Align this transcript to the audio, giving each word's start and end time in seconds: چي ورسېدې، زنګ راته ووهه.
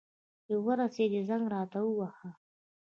چي 0.45 0.53
ورسېدې، 0.65 1.21
زنګ 1.29 1.43
راته 1.53 1.79
ووهه. 1.83 2.29